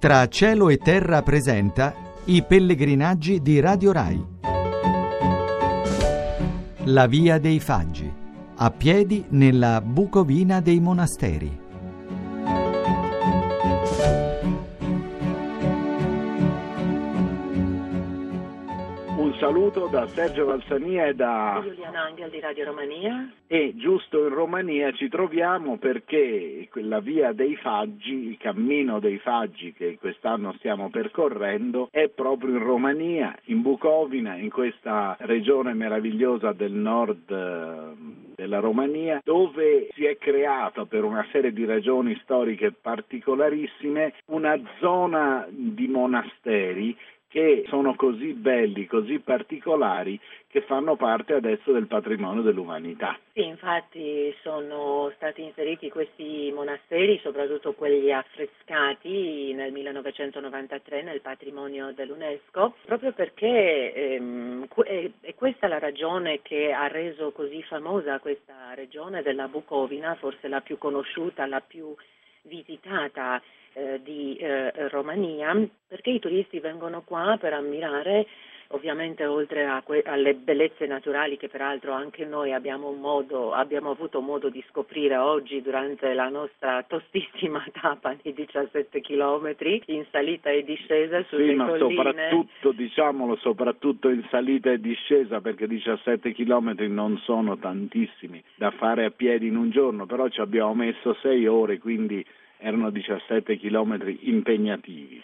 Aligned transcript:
Tra 0.00 0.28
cielo 0.28 0.68
e 0.68 0.76
terra 0.76 1.22
presenta 1.22 1.92
i 2.26 2.44
pellegrinaggi 2.44 3.42
di 3.42 3.58
Radio 3.58 3.90
Rai. 3.90 4.24
La 6.84 7.08
via 7.08 7.40
dei 7.40 7.58
Faggi, 7.58 8.08
a 8.58 8.70
piedi 8.70 9.24
nella 9.30 9.80
Bucovina 9.80 10.60
dei 10.60 10.78
monasteri. 10.78 11.67
Saluto 19.48 19.86
da 19.86 20.06
Sergio 20.08 20.44
Valsania 20.44 21.06
e 21.06 21.14
da 21.14 21.58
Giuliano 21.64 21.96
Angel 21.96 22.28
di 22.28 22.38
Radio 22.38 22.66
Romania. 22.66 23.32
E 23.46 23.72
giusto 23.76 24.26
in 24.26 24.34
Romania 24.34 24.92
ci 24.92 25.08
troviamo 25.08 25.78
perché 25.78 26.68
la 26.74 27.00
via 27.00 27.32
dei 27.32 27.56
Faggi, 27.56 28.28
il 28.28 28.36
cammino 28.36 29.00
dei 29.00 29.18
Faggi 29.18 29.72
che 29.72 29.96
quest'anno 29.98 30.52
stiamo 30.58 30.90
percorrendo 30.90 31.88
è 31.90 32.10
proprio 32.10 32.50
in 32.50 32.62
Romania, 32.62 33.34
in 33.44 33.62
Bucovina, 33.62 34.34
in 34.34 34.50
questa 34.50 35.16
regione 35.20 35.72
meravigliosa 35.72 36.52
del 36.52 36.72
nord 36.72 37.30
eh, 37.30 38.26
della 38.36 38.58
Romania, 38.58 39.22
dove 39.24 39.88
si 39.94 40.04
è 40.04 40.18
creata 40.18 40.84
per 40.84 41.04
una 41.04 41.26
serie 41.32 41.54
di 41.54 41.64
ragioni 41.64 42.18
storiche 42.22 42.70
particolarissime 42.70 44.12
una 44.26 44.60
zona 44.78 45.46
di 45.48 45.88
monasteri 45.88 46.94
che 47.28 47.64
sono 47.68 47.94
così 47.94 48.32
belli, 48.32 48.86
così 48.86 49.18
particolari, 49.18 50.18
che 50.48 50.62
fanno 50.62 50.96
parte 50.96 51.34
adesso 51.34 51.72
del 51.72 51.86
patrimonio 51.86 52.40
dell'umanità. 52.40 53.18
Sì, 53.34 53.44
infatti 53.44 54.34
sono 54.42 55.12
stati 55.16 55.42
inseriti 55.42 55.90
questi 55.90 56.50
monasteri, 56.54 57.20
soprattutto 57.22 57.74
quelli 57.74 58.10
affrescati 58.12 59.52
nel 59.52 59.72
1993 59.72 61.02
nel 61.02 61.20
patrimonio 61.20 61.92
dell'UNESCO, 61.92 62.76
proprio 62.86 63.12
perché 63.12 63.92
ehm, 63.92 64.66
è 65.20 65.34
questa 65.34 65.68
la 65.68 65.78
ragione 65.78 66.40
che 66.40 66.72
ha 66.72 66.88
reso 66.88 67.30
così 67.32 67.62
famosa 67.62 68.18
questa 68.20 68.72
regione 68.74 69.22
della 69.22 69.48
Bucovina, 69.48 70.14
forse 70.14 70.48
la 70.48 70.62
più 70.62 70.78
conosciuta, 70.78 71.46
la 71.46 71.60
più 71.60 71.94
visitata 72.48 73.40
eh, 73.74 74.00
di 74.02 74.36
eh, 74.36 74.88
Romania, 74.88 75.54
perché 75.86 76.10
i 76.10 76.18
turisti 76.18 76.58
vengono 76.58 77.02
qua 77.02 77.36
per 77.38 77.52
ammirare 77.52 78.26
ovviamente 78.68 79.24
oltre 79.24 79.66
que- 79.84 80.02
alle 80.04 80.34
bellezze 80.34 80.86
naturali 80.86 81.36
che 81.36 81.48
peraltro 81.48 81.92
anche 81.92 82.24
noi 82.24 82.52
abbiamo, 82.52 82.92
modo, 82.92 83.52
abbiamo, 83.52 83.90
avuto 83.90 84.20
modo 84.20 84.50
di 84.50 84.62
scoprire 84.68 85.16
oggi 85.16 85.62
durante 85.62 86.12
la 86.12 86.28
nostra 86.28 86.84
tostissima 86.86 87.64
tappa 87.72 88.14
di 88.20 88.32
17 88.34 89.00
km 89.00 89.54
in 89.86 90.04
salita 90.10 90.50
e 90.50 90.64
discesa 90.64 91.22
sulle 91.28 91.50
sì, 91.50 91.54
ma 91.54 91.66
colline. 91.66 91.94
soprattutto, 91.94 92.72
diciamolo, 92.72 93.36
soprattutto 93.36 94.08
in 94.10 94.24
salita 94.28 94.70
e 94.70 94.80
discesa 94.80 95.40
perché 95.40 95.66
17 95.66 96.32
km 96.32 96.74
non 96.88 97.16
sono 97.18 97.56
tantissimi 97.56 98.42
da 98.54 98.70
fare 98.72 99.04
a 99.04 99.10
piedi 99.10 99.46
in 99.46 99.56
un 99.56 99.70
giorno, 99.70 100.04
però 100.04 100.28
ci 100.28 100.40
abbiamo 100.40 100.74
messo 100.74 101.14
6 101.14 101.46
ore, 101.46 101.78
quindi 101.78 102.24
erano 102.58 102.90
17 102.90 103.56
chilometri 103.56 104.18
impegnativi. 104.28 105.22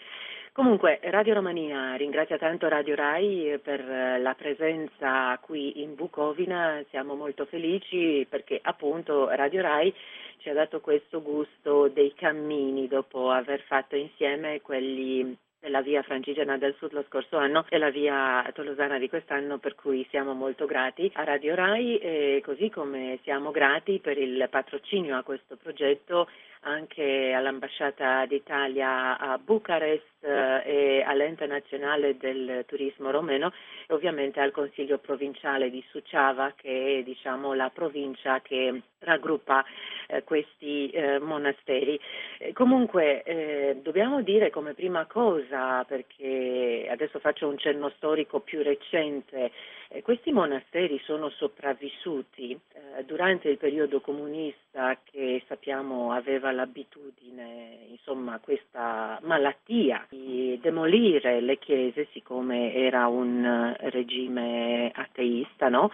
Comunque 0.55 0.99
Radio 1.01 1.33
Romania 1.33 1.95
ringrazia 1.95 2.37
tanto 2.37 2.69
Radio 2.69 2.95
Rai 2.95 3.59
per 3.61 3.83
la 3.85 4.33
presenza 4.35 5.37
qui 5.41 5.81
in 5.81 5.95
Bucovina, 5.95 6.81
siamo 6.91 7.13
molto 7.13 7.43
felici 7.43 8.25
perché 8.29 8.61
appunto 8.63 9.27
Radio 9.27 9.61
Rai 9.61 9.93
ci 10.37 10.47
ha 10.47 10.53
dato 10.53 10.79
questo 10.79 11.21
gusto 11.21 11.89
dei 11.89 12.13
cammini 12.13 12.87
dopo 12.87 13.31
aver 13.31 13.63
fatto 13.63 13.97
insieme 13.97 14.61
quelli 14.61 15.37
della 15.59 15.81
via 15.81 16.03
Francigena 16.03 16.57
del 16.57 16.75
Sud 16.77 16.93
lo 16.93 17.03
scorso 17.07 17.37
anno 17.37 17.65
e 17.67 17.77
la 17.77 17.89
via 17.89 18.49
Tolosana 18.53 18.97
di 18.97 19.09
quest'anno 19.09 19.57
per 19.57 19.75
cui 19.75 20.07
siamo 20.09 20.33
molto 20.33 20.65
grati 20.65 21.11
a 21.15 21.23
Radio 21.25 21.55
Rai. 21.55 22.39
Così 22.45 22.69
come 22.69 23.19
siamo 23.23 23.51
grati 23.51 23.99
per 23.99 24.17
il 24.17 24.47
patrocinio 24.49 25.17
a 25.17 25.23
questo 25.23 25.57
progetto 25.57 26.29
anche 26.65 27.31
all'ambasciata 27.33 28.25
d'Italia 28.25 29.17
a 29.17 29.37
Bucarest 29.37 30.03
eh, 30.21 30.61
e 30.65 31.03
all'ente 31.05 31.45
nazionale 31.45 32.17
del 32.17 32.65
turismo 32.67 33.11
romeno 33.11 33.53
e 33.87 33.93
ovviamente 33.93 34.39
al 34.39 34.51
consiglio 34.51 34.97
provinciale 34.97 35.69
di 35.69 35.83
Suciava 35.89 36.53
che 36.55 36.99
è 36.99 37.03
diciamo, 37.03 37.53
la 37.53 37.69
provincia 37.69 38.41
che 38.41 38.81
raggruppa 38.99 39.63
eh, 40.07 40.23
questi 40.23 40.89
eh, 40.89 41.19
monasteri. 41.19 41.99
Eh, 42.39 42.53
comunque 42.53 43.23
eh, 43.23 43.79
dobbiamo 43.81 44.21
dire 44.21 44.49
come 44.49 44.73
prima 44.73 45.05
cosa, 45.05 45.83
perché 45.83 46.87
adesso 46.89 47.19
faccio 47.19 47.47
un 47.47 47.57
cenno 47.57 47.89
storico 47.95 48.39
più 48.39 48.61
recente, 48.63 49.51
eh, 49.89 50.01
questi 50.01 50.31
monasteri 50.31 50.99
sono 51.03 51.29
sopravvissuti 51.29 52.59
durante 53.05 53.49
il 53.49 53.57
periodo 53.57 53.99
comunista 53.99 54.97
che 55.03 55.43
sappiamo 55.47 56.11
aveva 56.11 56.51
l'abitudine, 56.55 57.85
insomma, 57.89 58.39
questa 58.39 59.19
malattia 59.23 60.05
di 60.09 60.57
demolire 60.61 61.41
le 61.41 61.59
chiese 61.59 62.07
siccome 62.11 62.73
era 62.73 63.07
un 63.07 63.75
regime 63.79 64.91
ateista, 64.93 65.69
no? 65.69 65.91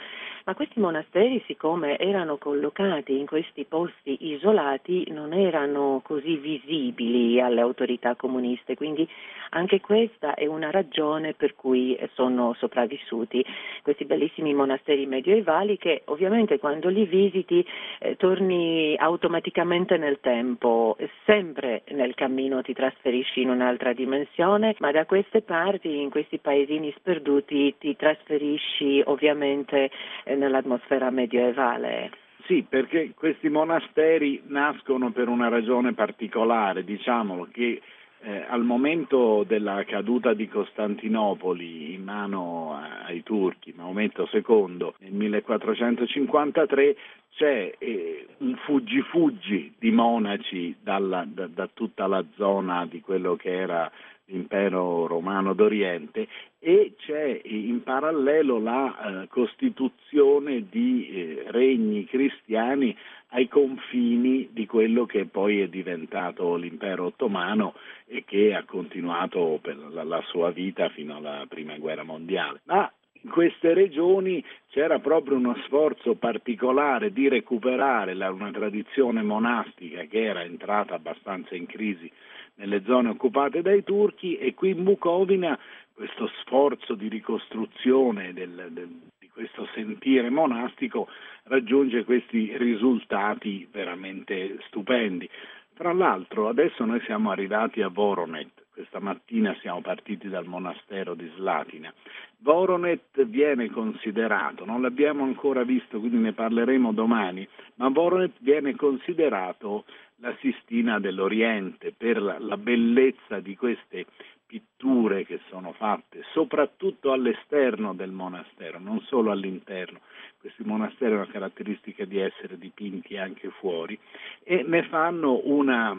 Ma 0.51 0.57
questi 0.57 0.81
monasteri 0.81 1.41
siccome 1.47 1.97
erano 1.97 2.35
collocati 2.35 3.17
in 3.17 3.25
questi 3.25 3.63
posti 3.63 4.17
isolati 4.33 5.09
non 5.09 5.31
erano 5.31 6.01
così 6.03 6.35
visibili 6.35 7.39
alle 7.39 7.61
autorità 7.61 8.15
comuniste, 8.15 8.75
quindi 8.75 9.07
anche 9.51 9.79
questa 9.79 10.33
è 10.33 10.45
una 10.45 10.69
ragione 10.69 11.33
per 11.33 11.55
cui 11.55 11.97
sono 12.15 12.53
sopravvissuti 12.57 13.45
questi 13.81 14.03
bellissimi 14.03 14.53
monasteri 14.53 15.05
medievali 15.05 15.77
che 15.77 16.01
ovviamente 16.05 16.59
quando 16.59 16.89
li 16.89 17.05
visiti 17.05 17.65
eh, 17.99 18.17
torni 18.17 18.95
automaticamente 18.97 19.95
nel 19.97 20.19
tempo, 20.19 20.97
sempre 21.25 21.83
nel 21.91 22.13
cammino 22.13 22.61
ti 22.61 22.73
trasferisci 22.73 23.41
in 23.41 23.49
un'altra 23.49 23.93
dimensione, 23.93 24.75
ma 24.79 24.91
da 24.91 25.05
queste 25.05 25.41
parti, 25.41 26.01
in 26.01 26.09
questi 26.09 26.39
paesini 26.39 26.93
sperduti, 26.97 27.75
ti 27.77 27.95
trasferisci 27.95 29.01
ovviamente 29.05 29.89
eh, 30.25 30.35
nell'atmosfera 30.41 31.09
medievale. 31.11 32.09
Sì, 32.45 32.65
perché 32.67 33.11
questi 33.15 33.49
monasteri 33.49 34.41
nascono 34.47 35.11
per 35.11 35.27
una 35.27 35.47
ragione 35.47 35.93
particolare, 35.93 36.83
diciamolo, 36.83 37.47
che 37.51 37.81
eh, 38.23 38.45
al 38.47 38.63
momento 38.63 39.43
della 39.47 39.83
caduta 39.85 40.33
di 40.33 40.47
Costantinopoli 40.47 41.93
in 41.93 42.03
mano 42.03 42.79
ai 43.05 43.23
turchi, 43.23 43.73
Maometto 43.75 44.27
II, 44.31 44.93
nel 44.99 45.11
1453, 45.11 46.95
c'è 47.33 47.73
eh, 47.77 48.27
un 48.37 48.55
fuggi-fuggi 48.57 49.75
di 49.77 49.91
monaci 49.91 50.75
dalla, 50.81 51.25
da, 51.27 51.47
da 51.47 51.69
tutta 51.73 52.07
la 52.07 52.23
zona 52.35 52.85
di 52.85 53.01
quello 53.01 53.35
che 53.35 53.51
era 53.51 53.91
l'impero 54.25 55.07
romano 55.07 55.53
d'Oriente 55.53 56.27
e 56.59 56.93
c'è 56.97 57.41
in 57.43 57.83
parallelo 57.83 58.59
la 58.59 59.23
eh, 59.23 59.27
costituzione 59.27 60.67
di 60.69 61.09
eh, 61.09 61.43
regni 61.47 62.05
cristiani 62.05 62.95
ai 63.29 63.47
confini 63.47 64.49
di 64.51 64.65
quello 64.65 65.05
che 65.05 65.25
poi 65.25 65.61
è 65.61 65.67
diventato 65.67 66.55
l'impero 66.55 67.05
ottomano 67.05 67.73
e 68.05 68.23
che 68.25 68.53
ha 68.53 68.63
continuato 68.63 69.59
la, 69.91 70.03
la 70.03 70.21
sua 70.27 70.51
vita 70.51 70.89
fino 70.89 71.15
alla 71.15 71.45
prima 71.47 71.77
guerra 71.77 72.03
mondiale. 72.03 72.61
Ma 72.65 72.91
in 73.23 73.29
queste 73.29 73.73
regioni 73.73 74.43
c'era 74.69 74.99
proprio 74.99 75.37
uno 75.37 75.55
sforzo 75.65 76.15
particolare 76.15 77.11
di 77.11 77.27
recuperare 77.27 78.13
la, 78.13 78.31
una 78.31 78.51
tradizione 78.51 79.21
monastica 79.21 80.03
che 80.03 80.23
era 80.23 80.43
entrata 80.43 80.95
abbastanza 80.95 81.55
in 81.55 81.65
crisi 81.67 82.11
nelle 82.55 82.83
zone 82.83 83.09
occupate 83.09 83.61
dai 83.61 83.83
turchi 83.83 84.37
e 84.37 84.53
qui 84.53 84.71
in 84.71 84.83
Bucovina 84.83 85.57
questo 85.93 86.27
sforzo 86.41 86.95
di 86.95 87.07
ricostruzione 87.07 88.33
del, 88.33 88.69
del, 88.71 88.89
di 89.19 89.29
questo 89.31 89.67
sentire 89.73 90.29
monastico 90.29 91.07
raggiunge 91.43 92.03
questi 92.03 92.55
risultati 92.57 93.67
veramente 93.71 94.57
stupendi. 94.67 95.29
Tra 95.75 95.93
l'altro 95.93 96.47
adesso 96.47 96.85
noi 96.85 97.01
siamo 97.01 97.31
arrivati 97.31 97.81
a 97.81 97.87
Voronet, 97.87 98.49
questa 98.81 98.99
mattina 98.99 99.55
siamo 99.61 99.79
partiti 99.81 100.27
dal 100.27 100.47
monastero 100.47 101.13
di 101.13 101.31
Slatina. 101.35 101.93
Voronet 102.39 103.23
viene 103.25 103.69
considerato, 103.69 104.65
non 104.65 104.81
l'abbiamo 104.81 105.23
ancora 105.23 105.63
visto, 105.63 105.99
quindi 105.99 106.17
ne 106.17 106.33
parleremo 106.33 106.91
domani, 106.91 107.47
ma 107.75 107.89
Voronet 107.89 108.33
viene 108.39 108.75
considerato 108.75 109.85
la 110.17 110.35
Sistina 110.39 110.99
dell'Oriente 110.99 111.93
per 111.95 112.19
la, 112.21 112.39
la 112.39 112.57
bellezza 112.57 113.39
di 113.39 113.55
queste 113.55 114.07
pitture 114.47 115.25
che 115.25 115.39
sono 115.49 115.73
fatte 115.73 116.23
soprattutto 116.33 117.11
all'esterno 117.11 117.93
del 117.93 118.11
monastero, 118.11 118.79
non 118.79 118.99
solo 119.01 119.29
all'interno. 119.29 119.99
Questi 120.39 120.63
monasteri 120.63 121.13
hanno 121.13 121.25
la 121.25 121.31
caratteristica 121.31 122.03
di 122.05 122.17
essere 122.17 122.57
dipinti 122.57 123.15
anche 123.15 123.51
fuori 123.51 123.97
e 124.43 124.63
ne 124.63 124.83
fanno 124.87 125.39
una, 125.43 125.95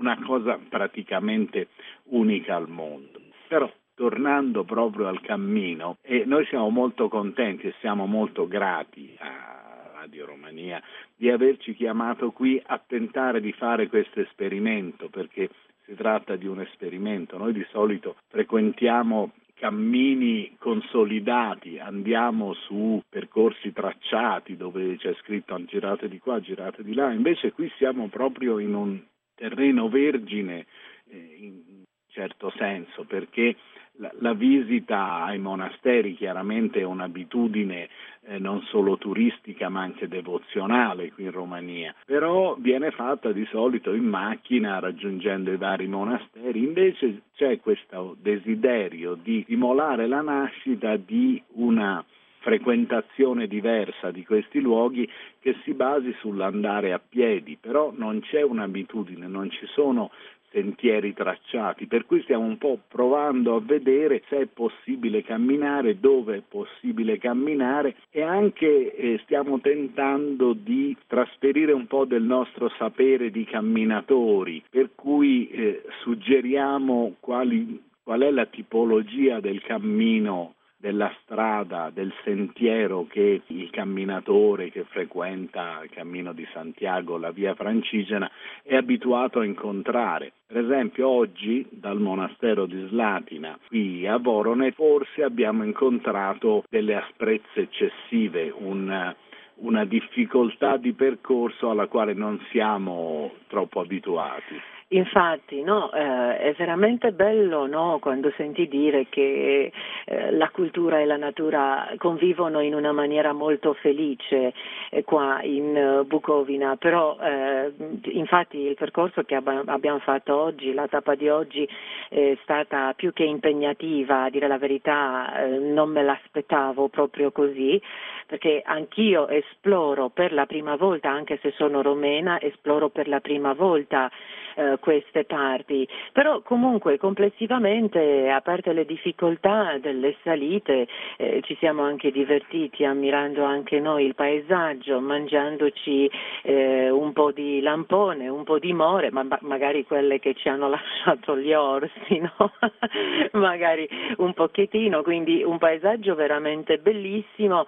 una 0.00 0.18
cosa 0.24 0.58
praticamente 0.68 1.68
unica 2.10 2.56
al 2.56 2.68
mondo. 2.68 3.20
Però 3.48 3.70
tornando 3.94 4.64
proprio 4.64 5.08
al 5.08 5.20
cammino, 5.20 5.98
e 6.00 6.24
noi 6.24 6.46
siamo 6.46 6.70
molto 6.70 7.08
contenti 7.08 7.66
e 7.66 7.74
siamo 7.80 8.06
molto 8.06 8.48
grati 8.48 9.14
a 9.18 9.92
Radio 9.92 10.24
Romania 10.24 10.82
di 11.14 11.28
averci 11.28 11.74
chiamato 11.74 12.30
qui 12.30 12.60
a 12.64 12.80
tentare 12.84 13.42
di 13.42 13.52
fare 13.52 13.88
questo 13.88 14.20
esperimento, 14.20 15.10
perché 15.10 15.50
si 15.84 15.94
tratta 15.94 16.36
di 16.36 16.46
un 16.46 16.60
esperimento. 16.60 17.36
Noi 17.36 17.52
di 17.52 17.66
solito 17.70 18.16
frequentiamo 18.28 19.32
cammini 19.60 20.56
consolidati, 20.58 21.78
andiamo 21.78 22.54
su 22.54 23.02
percorsi 23.06 23.72
tracciati 23.74 24.56
dove 24.56 24.96
c'è 24.96 25.12
scritto 25.20 25.62
girate 25.66 26.08
di 26.08 26.18
qua, 26.18 26.40
girate 26.40 26.82
di 26.82 26.94
là, 26.94 27.12
invece 27.12 27.52
qui 27.52 27.70
siamo 27.76 28.08
proprio 28.08 28.58
in 28.58 28.72
un 28.72 28.98
terreno 29.34 29.90
vergine 29.90 30.64
eh, 31.10 31.36
in 31.40 31.69
certo 32.10 32.52
senso 32.56 33.04
perché 33.04 33.56
la, 33.96 34.10
la, 34.20 34.32
visita 34.32 35.24
ai 35.24 35.38
monasteri 35.38 36.14
chiaramente 36.14 36.80
è 36.80 36.84
un'abitudine 36.84 37.88
eh, 38.26 38.38
non 38.38 38.62
solo 38.62 38.96
turistica 38.96 39.68
ma 39.68 39.82
anche 39.82 40.08
devozionale 40.08 41.12
qui 41.12 41.24
in 41.24 41.30
Romania, 41.30 41.94
però 42.04 42.56
viene 42.58 42.90
fatta 42.90 43.32
di 43.32 43.46
solito 43.50 43.92
in 43.92 44.04
macchina 44.04 44.78
raggiungendo 44.78 45.52
i 45.52 45.56
vari 45.56 45.86
monasteri, 45.86 46.62
invece 46.62 47.22
c'è 47.34 47.60
questo 47.60 48.16
desiderio 48.20 49.14
di 49.14 49.42
stimolare 49.42 50.06
la 50.06 50.22
nascita 50.22 50.96
di 50.96 51.42
una 51.54 52.04
frequentazione 52.40 53.46
diversa 53.46 54.10
di 54.10 54.24
questi 54.24 54.60
luoghi 54.60 55.08
che 55.40 55.56
si 55.62 55.74
basi 55.74 56.14
sull'andare 56.20 56.92
a 56.92 56.98
piedi, 56.98 57.58
però 57.60 57.92
non 57.94 58.20
c'è 58.20 58.42
un'abitudine, 58.42 59.26
non 59.26 59.50
ci 59.50 59.66
sono 59.66 60.10
sentieri 60.50 61.14
tracciati, 61.14 61.86
per 61.86 62.06
cui 62.06 62.22
stiamo 62.22 62.44
un 62.44 62.58
po' 62.58 62.78
provando 62.88 63.56
a 63.56 63.60
vedere 63.60 64.22
se 64.28 64.38
è 64.40 64.46
possibile 64.46 65.22
camminare, 65.22 65.98
dove 65.98 66.36
è 66.36 66.42
possibile 66.46 67.18
camminare 67.18 67.96
e 68.10 68.22
anche 68.22 68.94
eh, 68.94 69.20
stiamo 69.24 69.60
tentando 69.60 70.52
di 70.52 70.96
trasferire 71.06 71.72
un 71.72 71.86
po' 71.86 72.04
del 72.04 72.22
nostro 72.22 72.68
sapere 72.76 73.30
di 73.30 73.44
camminatori, 73.44 74.62
per 74.68 74.90
cui 74.94 75.48
eh, 75.48 75.82
suggeriamo 76.02 77.16
quali, 77.20 77.80
qual 78.02 78.20
è 78.20 78.30
la 78.30 78.46
tipologia 78.46 79.40
del 79.40 79.62
cammino 79.62 80.54
della 80.80 81.14
strada, 81.22 81.90
del 81.92 82.12
sentiero 82.24 83.06
che 83.06 83.42
il 83.46 83.70
camminatore 83.70 84.70
che 84.70 84.84
frequenta 84.84 85.80
il 85.84 85.90
cammino 85.90 86.32
di 86.32 86.46
Santiago, 86.52 87.18
la 87.18 87.30
via 87.30 87.54
francigena, 87.54 88.30
è 88.62 88.74
abituato 88.74 89.40
a 89.40 89.44
incontrare. 89.44 90.32
Per 90.46 90.56
esempio 90.56 91.06
oggi 91.06 91.66
dal 91.70 92.00
monastero 92.00 92.64
di 92.64 92.86
Slatina 92.88 93.58
qui 93.68 94.06
a 94.06 94.16
Vorone 94.16 94.72
forse 94.72 95.22
abbiamo 95.22 95.64
incontrato 95.64 96.64
delle 96.68 96.96
asprezze 96.96 97.60
eccessive, 97.60 98.50
un, 98.56 99.14
una 99.56 99.84
difficoltà 99.84 100.78
di 100.78 100.94
percorso 100.94 101.70
alla 101.70 101.86
quale 101.88 102.14
non 102.14 102.40
siamo 102.50 103.32
troppo 103.48 103.80
abituati. 103.80 104.79
Infatti, 104.92 105.62
no, 105.62 105.92
eh, 105.92 106.38
è 106.38 106.52
veramente 106.54 107.12
bello 107.12 107.64
no, 107.68 107.98
quando 108.00 108.32
senti 108.36 108.66
dire 108.66 109.06
che 109.08 109.70
eh, 110.04 110.32
la 110.32 110.50
cultura 110.50 110.98
e 110.98 111.04
la 111.04 111.16
natura 111.16 111.92
convivono 111.96 112.58
in 112.58 112.74
una 112.74 112.90
maniera 112.90 113.32
molto 113.32 113.72
felice 113.74 114.52
eh, 114.90 115.04
qua 115.04 115.42
in 115.42 116.00
uh, 116.00 116.04
Bucovina, 116.04 116.74
però 116.74 117.16
eh, 117.20 117.72
infatti 118.10 118.58
il 118.58 118.74
percorso 118.74 119.22
che 119.22 119.36
ab- 119.36 119.68
abbiamo 119.68 120.00
fatto 120.00 120.34
oggi, 120.34 120.74
la 120.74 120.88
tappa 120.88 121.14
di 121.14 121.28
oggi 121.28 121.68
è 122.08 122.36
stata 122.42 122.92
più 122.94 123.12
che 123.12 123.22
impegnativa, 123.22 124.24
a 124.24 124.30
dire 124.30 124.48
la 124.48 124.58
verità 124.58 125.44
eh, 125.44 125.58
non 125.58 125.90
me 125.90 126.02
l'aspettavo 126.02 126.88
proprio 126.88 127.30
così, 127.30 127.80
perché 128.26 128.60
anch'io 128.64 129.28
esploro 129.28 130.08
per 130.08 130.32
la 130.32 130.46
prima 130.46 130.74
volta, 130.74 131.10
anche 131.10 131.38
se 131.42 131.52
sono 131.52 131.80
romena, 131.80 132.40
esploro 132.40 132.88
per 132.88 133.06
la 133.06 133.20
prima 133.20 133.52
volta 133.52 134.10
eh, 134.56 134.78
queste 134.80 135.24
parti, 135.24 135.86
però 136.12 136.40
comunque 136.42 136.98
complessivamente, 136.98 138.28
a 138.28 138.40
parte 138.40 138.72
le 138.72 138.84
difficoltà 138.84 139.78
delle 139.78 140.16
salite, 140.22 140.88
eh, 141.16 141.40
ci 141.44 141.56
siamo 141.60 141.82
anche 141.82 142.10
divertiti 142.10 142.84
ammirando 142.84 143.44
anche 143.44 143.78
noi 143.78 144.04
il 144.04 144.14
paesaggio, 144.14 145.00
mangiandoci 145.00 146.10
eh, 146.42 146.90
un 146.90 147.12
po' 147.12 147.30
di 147.30 147.60
lampone, 147.60 148.28
un 148.28 148.44
po' 148.44 148.58
di 148.58 148.72
more, 148.72 149.10
ma 149.10 149.26
magari 149.42 149.84
quelle 149.84 150.18
che 150.18 150.34
ci 150.34 150.48
hanno 150.48 150.68
lasciato 150.70 151.36
gli 151.36 151.52
orsi, 151.52 152.18
no? 152.18 152.52
magari 153.38 153.88
un 154.16 154.32
pochettino, 154.34 155.02
quindi 155.02 155.42
un 155.42 155.58
paesaggio 155.58 156.14
veramente 156.14 156.78
bellissimo. 156.78 157.66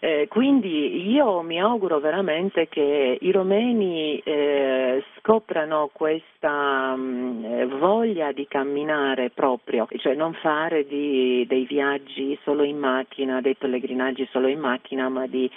Eh, 0.00 0.26
quindi 0.28 1.10
io 1.10 1.42
mi 1.42 1.60
auguro 1.60 2.00
veramente 2.00 2.68
che 2.68 3.18
i 3.20 3.30
romeni 3.30 4.18
eh, 4.18 5.04
scoprano 5.18 5.90
questa 5.92 6.96
mh, 6.96 7.00
mm, 7.00 7.44
eh, 7.44 7.66
voglia 7.66 8.32
di 8.32 8.46
camminare 8.48 9.30
proprio, 9.30 9.86
cioè 9.98 10.14
non 10.14 10.32
fare 10.34 10.86
di, 10.86 11.44
dei 11.46 11.64
viaggi 11.66 12.38
solo 12.42 12.64
in 12.64 12.78
macchina, 12.78 13.40
dei 13.40 13.54
pellegrinaggi 13.54 14.26
solo 14.30 14.48
in 14.48 14.58
macchina, 14.58 15.08
ma 15.08 15.26
di 15.26 15.50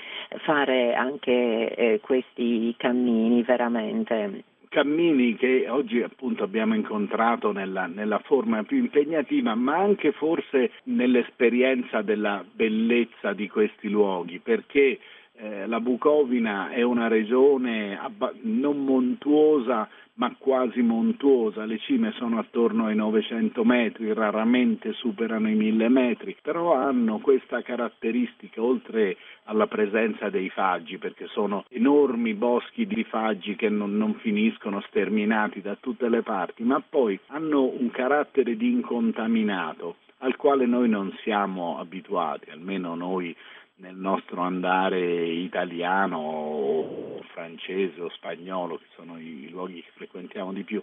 fare 0.43 0.93
anche 0.93 1.73
eh, 1.73 1.99
questi 2.01 2.73
cammini 2.77 3.41
veramente 3.43 4.43
cammini 4.75 5.37
che 5.37 5.67
oggi 5.69 6.01
appunto 6.01 6.43
abbiamo 6.43 6.75
incontrato 6.75 7.53
nella, 7.53 7.85
nella, 7.85 8.19
forma 8.19 8.61
più 8.63 8.75
impegnativa, 8.75 9.55
ma 9.55 9.77
anche 9.77 10.11
forse 10.11 10.71
nell'esperienza 10.83 12.01
della 12.01 12.43
bellezza 12.45 13.31
di 13.31 13.47
questi 13.47 13.87
luoghi, 13.87 14.39
perché 14.39 14.99
eh, 15.37 15.67
la 15.67 15.79
Bucovina 15.79 16.69
è 16.69 16.81
una 16.81 17.07
regione 17.07 17.99
abba- 17.99 18.33
non 18.41 18.83
montuosa 18.83 19.87
ma 20.17 20.33
quasi 20.37 20.81
montuosa, 20.81 21.65
le 21.65 21.77
cime 21.79 22.13
sono 22.13 22.39
attorno 22.39 22.85
ai 22.85 22.95
900 22.95 23.65
metri, 23.65 24.13
raramente 24.13 24.93
superano 24.93 25.49
i 25.49 25.55
1000 25.55 25.89
metri, 25.89 26.37
però 26.41 26.73
hanno 26.73 27.19
questa 27.19 27.61
caratteristica, 27.61 28.63
oltre 28.63 29.17
alla 29.43 29.67
presenza 29.67 30.29
dei 30.29 30.49
faggi, 30.49 30.97
perché 30.97 31.27
sono 31.27 31.65
enormi 31.69 32.33
boschi 32.33 32.87
di 32.87 33.03
faggi 33.03 33.55
che 33.55 33.67
non, 33.67 33.97
non 33.97 34.13
finiscono 34.15 34.81
sterminati 34.87 35.61
da 35.61 35.75
tutte 35.77 36.07
le 36.07 36.21
parti, 36.21 36.63
ma 36.63 36.81
poi 36.87 37.19
hanno 37.27 37.63
un 37.63 37.91
carattere 37.91 38.55
di 38.55 38.71
incontaminato 38.71 39.97
al 40.19 40.37
quale 40.37 40.65
noi 40.65 40.87
non 40.87 41.13
siamo 41.23 41.77
abituati, 41.77 42.49
almeno 42.49 42.95
noi 42.95 43.35
nel 43.77 43.95
nostro 43.95 44.41
andare 44.41 45.27
italiano 45.27 46.17
o 46.17 47.21
francese 47.31 48.01
o 48.01 48.09
spagnolo, 48.09 48.77
che 48.77 48.85
sono 48.95 49.17
i 49.19 49.49
luoghi 49.49 49.81
che 49.81 49.91
frequentiamo 49.93 50.53
di 50.53 50.63
più, 50.63 50.81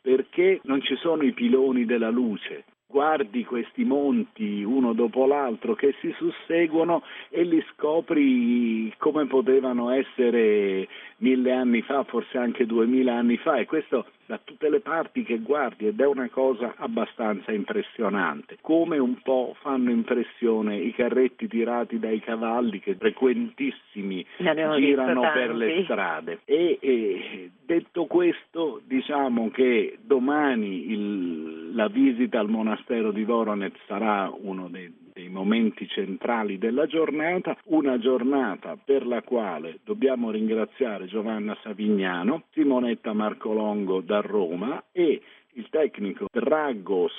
perché 0.00 0.60
non 0.64 0.82
ci 0.82 0.96
sono 0.96 1.22
i 1.22 1.32
piloni 1.32 1.84
della 1.84 2.10
luce. 2.10 2.64
Guardi 2.92 3.42
questi 3.44 3.84
monti 3.84 4.62
uno 4.62 4.92
dopo 4.92 5.24
l'altro 5.24 5.74
che 5.74 5.94
si 6.00 6.12
susseguono 6.18 7.02
e 7.30 7.42
li 7.42 7.64
scopri 7.72 8.92
come 8.98 9.26
potevano 9.26 9.88
essere 9.88 10.86
mille 11.18 11.52
anni 11.52 11.80
fa, 11.80 12.04
forse 12.04 12.36
anche 12.36 12.66
duemila 12.66 13.14
anni 13.14 13.38
fa, 13.38 13.56
e 13.56 13.64
questo 13.64 14.06
da 14.32 14.40
tutte 14.42 14.70
le 14.70 14.80
parti 14.80 15.24
che 15.24 15.40
guardi 15.40 15.86
ed 15.86 16.00
è 16.00 16.06
una 16.06 16.30
cosa 16.30 16.72
abbastanza 16.78 17.52
impressionante. 17.52 18.56
Come 18.62 18.96
un 18.96 19.20
po' 19.22 19.54
fanno 19.60 19.90
impressione 19.90 20.78
i 20.78 20.94
carretti 20.94 21.46
tirati 21.46 21.98
dai 21.98 22.18
cavalli 22.18 22.80
che 22.80 22.94
frequentissimi 22.94 24.24
girano 24.38 25.20
per 25.34 25.54
le 25.54 25.82
strade. 25.84 26.40
E, 26.46 26.78
e, 26.80 27.50
detto 27.62 28.06
questo, 28.06 28.80
diciamo 28.86 29.50
che 29.50 29.98
domani 30.00 30.90
il, 30.90 31.74
la 31.74 31.88
visita 31.88 32.40
al 32.40 32.48
monastero 32.48 33.12
di 33.12 33.24
Voronet 33.24 33.74
sarà 33.86 34.32
uno 34.34 34.68
dei 34.70 34.90
dei 35.12 35.28
momenti 35.28 35.86
centrali 35.88 36.58
della 36.58 36.86
giornata, 36.86 37.56
una 37.66 37.98
giornata 37.98 38.76
per 38.82 39.06
la 39.06 39.22
quale 39.22 39.78
dobbiamo 39.84 40.30
ringraziare 40.30 41.06
Giovanna 41.06 41.56
Savignano, 41.62 42.44
Simonetta 42.52 43.12
Marcolongo 43.12 44.00
da 44.00 44.20
Roma 44.20 44.84
e 44.92 45.20
il 45.54 45.68
tecnico 45.68 46.26
Dragos, 46.32 47.12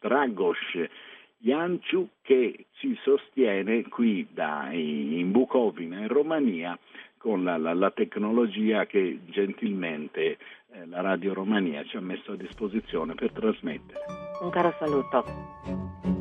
Dragos 0.00 0.58
Janciu 1.40 2.08
che 2.22 2.66
ci 2.72 2.98
sostiene 3.02 3.84
qui 3.88 4.26
da, 4.32 4.70
in 4.72 5.30
Bucovina, 5.30 6.00
in 6.00 6.08
Romania, 6.08 6.76
con 7.16 7.44
la, 7.44 7.56
la, 7.56 7.74
la 7.74 7.90
tecnologia 7.90 8.86
che 8.86 9.20
gentilmente 9.26 10.38
eh, 10.72 10.86
la 10.86 11.00
Radio 11.00 11.34
Romania 11.34 11.84
ci 11.84 11.96
ha 11.96 12.00
messo 12.00 12.32
a 12.32 12.36
disposizione 12.36 13.14
per 13.14 13.32
trasmettere. 13.32 14.00
Un 14.40 14.50
caro 14.50 14.74
saluto. 14.78 16.17